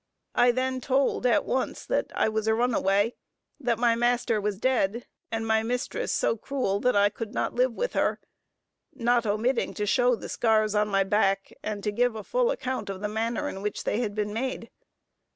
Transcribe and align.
I 0.33 0.49
then 0.49 0.81
told 0.81 1.27
at 1.27 1.45
once 1.45 1.85
that 1.85 2.07
I 2.15 2.27
was 2.27 2.47
a 2.47 2.55
runaway: 2.55 3.13
that 3.59 3.77
my 3.77 3.93
master 3.93 4.41
was 4.41 4.57
dead, 4.57 5.05
and 5.31 5.45
my 5.45 5.61
mistress 5.61 6.11
so 6.11 6.35
cruel 6.37 6.79
that 6.79 6.95
I 6.95 7.09
could 7.09 7.35
not 7.35 7.53
live 7.53 7.75
with 7.75 7.93
her: 7.93 8.19
not 8.95 9.27
omitting 9.27 9.75
to 9.75 9.85
show 9.85 10.15
the 10.15 10.27
scars 10.27 10.73
on 10.73 10.87
my 10.87 11.03
back, 11.03 11.53
and 11.61 11.83
to 11.83 11.91
give 11.91 12.15
a 12.15 12.23
full 12.23 12.49
account 12.49 12.89
of 12.89 12.99
the 13.01 13.07
manner 13.07 13.47
in 13.47 13.61
which 13.61 13.83
they 13.83 13.99
had 13.99 14.15
been 14.15 14.33
made. 14.33 14.71